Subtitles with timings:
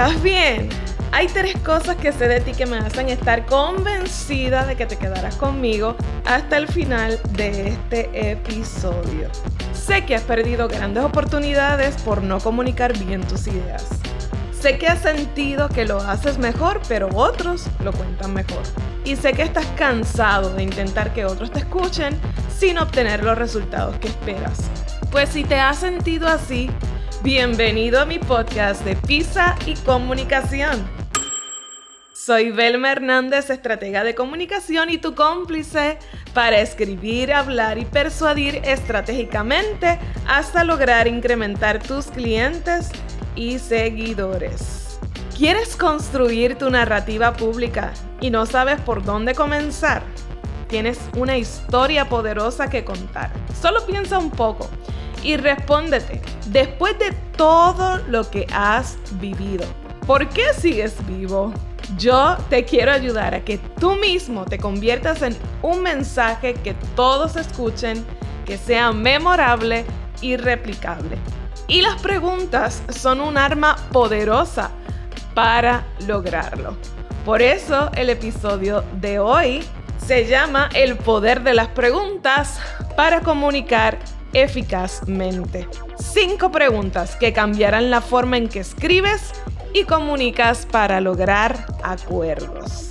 [0.00, 0.70] ¿Estás bien?
[1.12, 4.96] Hay tres cosas que sé de ti que me hacen estar convencida de que te
[4.96, 5.94] quedarás conmigo
[6.24, 9.28] hasta el final de este episodio.
[9.74, 13.88] Sé que has perdido grandes oportunidades por no comunicar bien tus ideas.
[14.58, 18.62] Sé que has sentido que lo haces mejor, pero otros lo cuentan mejor.
[19.04, 23.98] Y sé que estás cansado de intentar que otros te escuchen sin obtener los resultados
[23.98, 24.70] que esperas.
[25.12, 26.70] Pues si te has sentido así,
[27.22, 30.88] bienvenido a mi podcast de Pisa y Comunicación.
[32.14, 35.98] Soy Belma Hernández, estratega de comunicación y tu cómplice
[36.32, 42.88] para escribir, hablar y persuadir estratégicamente hasta lograr incrementar tus clientes
[43.36, 44.98] y seguidores.
[45.36, 50.02] ¿Quieres construir tu narrativa pública y no sabes por dónde comenzar?
[50.68, 53.30] Tienes una historia poderosa que contar.
[53.60, 54.70] Solo piensa un poco
[55.22, 59.64] y respóndete, después de todo lo que has vivido,
[60.06, 61.52] ¿por qué sigues vivo?
[61.96, 67.36] Yo te quiero ayudar a que tú mismo te conviertas en un mensaje que todos
[67.36, 68.04] escuchen,
[68.46, 69.84] que sea memorable
[70.20, 71.18] y replicable.
[71.66, 74.70] Y las preguntas son un arma poderosa
[75.34, 76.76] para lograrlo.
[77.24, 79.62] Por eso el episodio de hoy
[80.04, 82.58] se llama El poder de las preguntas
[82.96, 83.98] para comunicar
[84.32, 85.68] eficazmente.
[85.98, 89.32] Cinco preguntas que cambiarán la forma en que escribes
[89.72, 92.88] y comunicas para lograr acuerdos.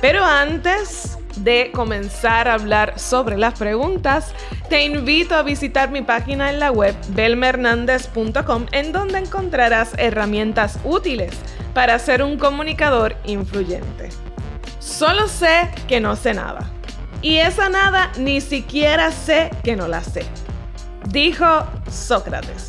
[0.00, 4.32] Pero antes de comenzar a hablar sobre las preguntas,
[4.68, 11.32] te invito a visitar mi página en la web belmernandez.com en donde encontrarás herramientas útiles
[11.74, 14.08] para ser un comunicador influyente.
[14.78, 16.75] Solo sé que no sé nada.
[17.26, 20.24] Y esa nada ni siquiera sé que no la sé.
[21.08, 21.44] Dijo
[21.90, 22.68] Sócrates.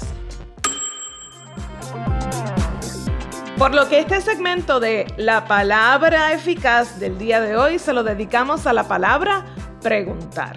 [3.56, 8.04] Por lo que este segmento de la palabra eficaz del día de hoy se lo
[8.04, 9.46] dedicamos a la palabra
[9.84, 10.56] preguntar.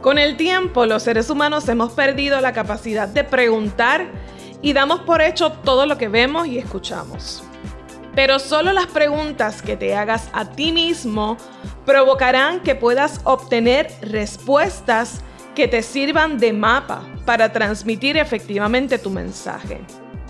[0.00, 4.06] Con el tiempo los seres humanos hemos perdido la capacidad de preguntar
[4.62, 7.44] y damos por hecho todo lo que vemos y escuchamos.
[8.14, 11.36] Pero solo las preguntas que te hagas a ti mismo
[11.84, 15.20] provocarán que puedas obtener respuestas
[15.54, 19.80] que te sirvan de mapa para transmitir efectivamente tu mensaje.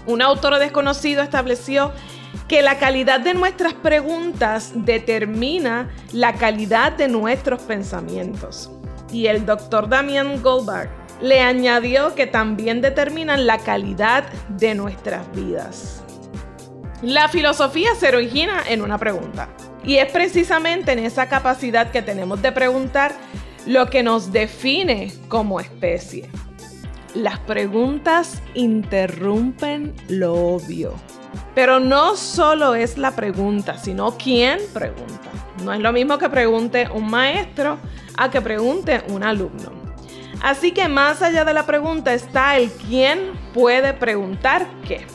[0.06, 1.92] Un autor desconocido estableció
[2.48, 8.70] que la calidad de nuestras preguntas determina la calidad de nuestros pensamientos.
[9.12, 10.90] Y el doctor Damian Goldberg
[11.22, 16.03] le añadió que también determinan la calidad de nuestras vidas.
[17.02, 19.48] La filosofía se origina en una pregunta.
[19.84, 23.14] Y es precisamente en esa capacidad que tenemos de preguntar
[23.66, 26.28] lo que nos define como especie.
[27.14, 30.94] Las preguntas interrumpen lo obvio.
[31.54, 35.30] Pero no solo es la pregunta, sino quién pregunta.
[35.62, 37.78] No es lo mismo que pregunte un maestro
[38.16, 39.72] a que pregunte un alumno.
[40.42, 45.06] Así que más allá de la pregunta está el quién puede preguntar qué.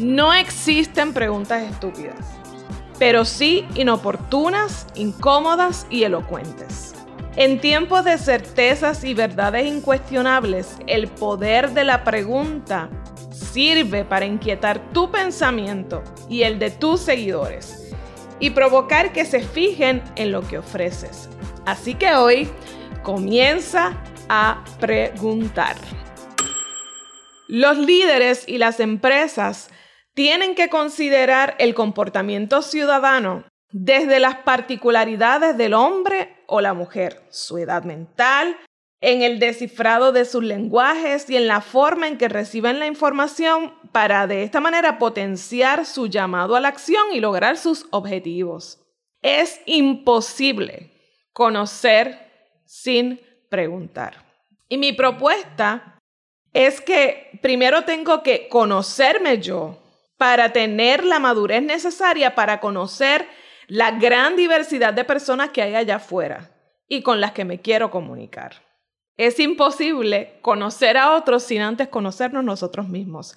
[0.00, 2.16] No existen preguntas estúpidas,
[2.98, 6.94] pero sí inoportunas, incómodas y elocuentes.
[7.36, 12.88] En tiempos de certezas y verdades incuestionables, el poder de la pregunta
[13.30, 17.92] sirve para inquietar tu pensamiento y el de tus seguidores
[18.38, 21.28] y provocar que se fijen en lo que ofreces.
[21.66, 22.48] Así que hoy
[23.02, 25.76] comienza a preguntar.
[27.48, 29.68] Los líderes y las empresas
[30.14, 37.58] tienen que considerar el comportamiento ciudadano desde las particularidades del hombre o la mujer, su
[37.58, 38.56] edad mental,
[39.00, 43.72] en el descifrado de sus lenguajes y en la forma en que reciben la información
[43.92, 48.78] para de esta manera potenciar su llamado a la acción y lograr sus objetivos.
[49.22, 50.90] Es imposible
[51.32, 52.18] conocer
[52.66, 54.24] sin preguntar.
[54.68, 55.98] Y mi propuesta
[56.52, 59.78] es que primero tengo que conocerme yo
[60.20, 63.26] para tener la madurez necesaria para conocer
[63.68, 66.50] la gran diversidad de personas que hay allá afuera
[66.86, 68.62] y con las que me quiero comunicar.
[69.16, 73.34] Es imposible conocer a otros sin antes conocernos nosotros mismos.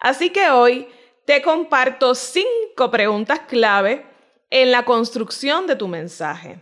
[0.00, 0.86] Así que hoy
[1.24, 4.06] te comparto cinco preguntas clave
[4.50, 6.60] en la construcción de tu mensaje.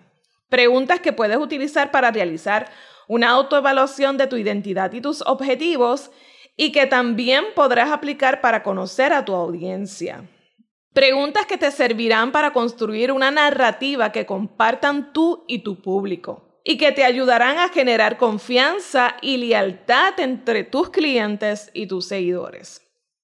[0.48, 2.70] Preguntas que puedes utilizar para realizar
[3.06, 6.10] una autoevaluación de tu identidad y tus objetivos
[6.58, 10.28] y que también podrás aplicar para conocer a tu audiencia.
[10.92, 16.76] Preguntas que te servirán para construir una narrativa que compartan tú y tu público y
[16.76, 22.82] que te ayudarán a generar confianza y lealtad entre tus clientes y tus seguidores.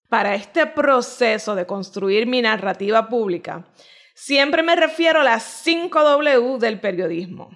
[0.09, 3.67] para este proceso de construir mi narrativa pública,
[4.15, 7.51] siempre me refiero a las 5 W del periodismo.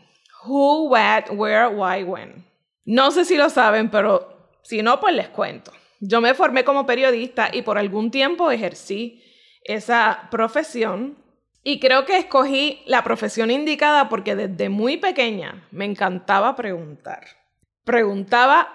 [0.44, 2.44] Who, what, where, why, when.
[2.84, 4.37] No sé si lo saben, pero
[4.68, 5.72] si no, pues les cuento.
[5.98, 9.24] Yo me formé como periodista y por algún tiempo ejercí
[9.64, 11.16] esa profesión
[11.62, 17.24] y creo que escogí la profesión indicada porque desde muy pequeña me encantaba preguntar.
[17.84, 18.68] Preguntaba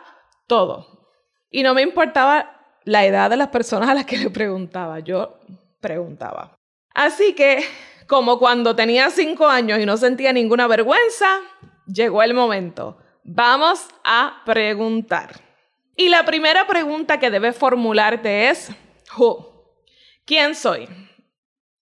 [0.48, 1.12] todo.
[1.52, 5.42] Y no me importaba la edad de las personas a las que le preguntaba, yo
[5.80, 6.56] preguntaba.
[6.96, 7.64] Así que,
[8.08, 11.28] como cuando tenía cinco años y no sentía ninguna vergüenza,
[11.86, 12.98] llegó el momento.
[13.24, 15.53] Vamos a preguntar.
[15.96, 18.70] Y la primera pregunta que debes formularte es,
[19.18, 19.54] ¿Who?
[20.26, 20.88] ¿Quién soy?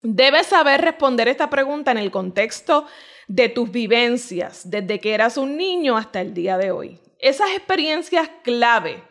[0.02, 2.88] Debes saber responder esta pregunta en el contexto
[3.28, 7.00] de tus vivencias desde que eras un niño hasta el día de hoy.
[7.20, 9.04] Esas experiencias clave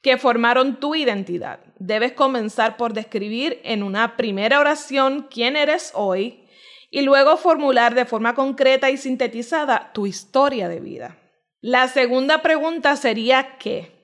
[0.00, 1.60] que formaron tu identidad.
[1.78, 6.44] Debes comenzar por describir en una primera oración quién eres hoy
[6.90, 11.18] y luego formular de forma concreta y sintetizada tu historia de vida.
[11.60, 13.97] La segunda pregunta sería ¿qué?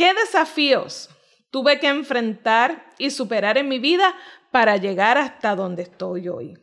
[0.00, 1.10] ¿Qué desafíos
[1.50, 4.16] tuve que enfrentar y superar en mi vida
[4.50, 6.56] para llegar hasta donde estoy hoy?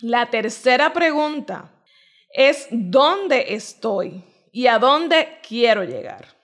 [0.00, 1.70] La tercera pregunta
[2.32, 6.36] es ¿dónde estoy y a dónde quiero llegar?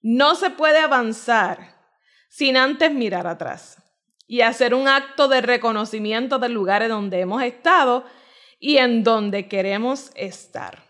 [0.00, 1.76] No se puede avanzar
[2.30, 3.76] sin antes mirar atrás
[4.26, 8.06] y hacer un acto de reconocimiento del lugar en donde hemos estado
[8.58, 10.87] y en donde queremos estar.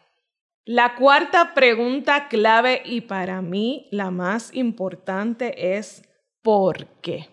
[0.71, 6.03] La cuarta pregunta clave y para mí la más importante es
[6.43, 7.31] ¿por qué?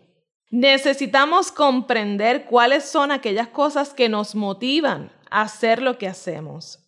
[0.51, 6.79] Necesitamos comprender cuáles son aquellas cosas que nos motivan a hacer lo que hacemos.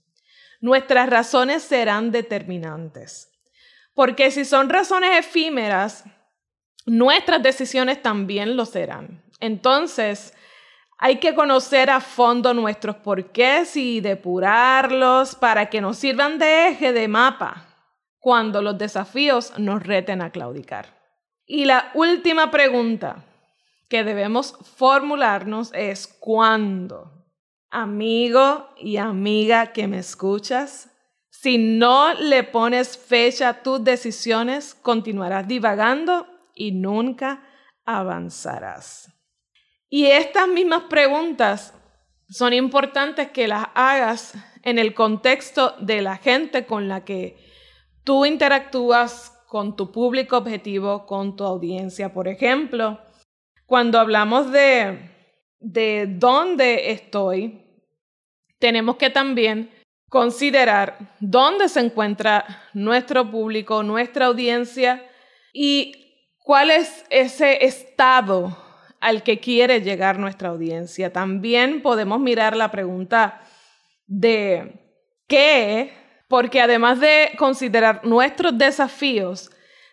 [0.62, 3.30] Nuestras razones serán determinantes.
[3.94, 6.06] Porque si son razones efímeras,
[6.86, 9.22] nuestras decisiones también lo serán.
[9.42, 10.34] Entonces,
[10.98, 16.92] hay que conocer a fondo nuestros porqués y depurarlos para que nos sirvan de eje
[16.92, 17.66] de mapa
[18.20, 20.98] cuando los desafíos nos reten a claudicar.
[21.46, 23.24] Y la última pregunta
[23.90, 27.12] que debemos formularnos es ¿cuándo?
[27.70, 30.90] Amigo y amiga que me escuchas,
[31.30, 37.44] si no le pones fecha a tus decisiones, continuarás divagando y nunca
[37.86, 39.17] avanzarás.
[39.90, 41.74] Y estas mismas preguntas
[42.30, 47.38] son importantes que las hagas en el contexto de la gente con la que
[48.04, 52.14] tú interactúas con tu público objetivo, con tu audiencia.
[52.14, 53.00] Por ejemplo,
[53.66, 55.10] cuando hablamos de,
[55.60, 57.64] de dónde estoy,
[58.60, 59.72] tenemos que también
[60.10, 65.10] considerar dónde se encuentra nuestro público, nuestra audiencia
[65.54, 68.67] y cuál es ese estado
[69.00, 71.12] al que quiere llegar nuestra audiencia.
[71.12, 73.42] También podemos mirar la pregunta
[74.06, 74.80] de
[75.28, 75.94] qué,
[76.28, 79.52] porque además de considerar nuestros desafíos,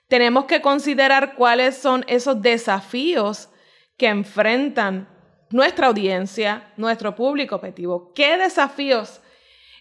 [0.09, 3.49] tenemos que considerar cuáles son esos desafíos
[3.97, 5.09] que enfrentan
[5.51, 8.12] nuestra audiencia, nuestro público objetivo.
[8.15, 9.21] ¿Qué desafíos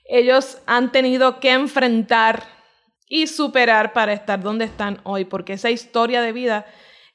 [0.06, 2.44] ellos han tenido que enfrentar
[3.08, 6.66] y superar para estar donde están hoy, porque esa historia de vida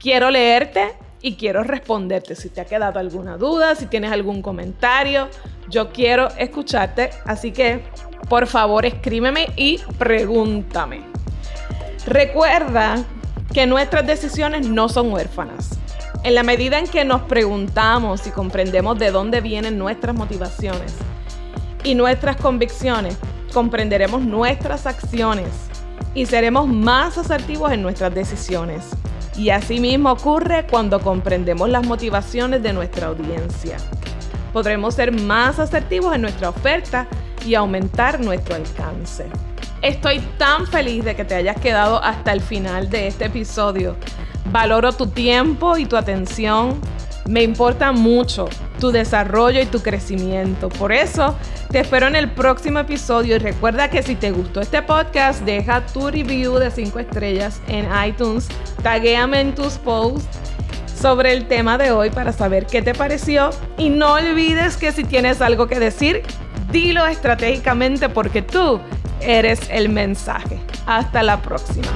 [0.00, 2.34] Quiero leerte y quiero responderte.
[2.34, 5.28] Si te ha quedado alguna duda, si tienes algún comentario,
[5.68, 7.10] yo quiero escucharte.
[7.24, 7.84] Así que,
[8.28, 11.02] por favor, escríbeme y pregúntame.
[12.04, 13.06] Recuerda
[13.52, 15.78] que nuestras decisiones no son huérfanas.
[16.24, 20.94] En la medida en que nos preguntamos y comprendemos de dónde vienen nuestras motivaciones
[21.84, 23.18] y nuestras convicciones,
[23.52, 25.48] comprenderemos nuestras acciones
[26.14, 28.84] y seremos más asertivos en nuestras decisiones.
[29.36, 33.76] Y así mismo ocurre cuando comprendemos las motivaciones de nuestra audiencia.
[34.52, 37.06] Podremos ser más asertivos en nuestra oferta
[37.46, 39.26] y aumentar nuestro alcance.
[39.82, 43.96] Estoy tan feliz de que te hayas quedado hasta el final de este episodio.
[44.52, 46.80] Valoro tu tiempo y tu atención.
[47.26, 48.48] Me importa mucho
[48.78, 50.68] tu desarrollo y tu crecimiento.
[50.68, 51.36] Por eso
[51.70, 55.84] te espero en el próximo episodio y recuerda que si te gustó este podcast, deja
[55.86, 58.46] tu review de 5 estrellas en iTunes,
[58.84, 60.28] taguéame en tus posts
[60.94, 65.02] sobre el tema de hoy para saber qué te pareció y no olvides que si
[65.02, 66.22] tienes algo que decir,
[66.70, 68.80] dilo estratégicamente porque tú
[69.24, 70.58] eres el mensaje.
[70.86, 71.88] Hasta la próxima.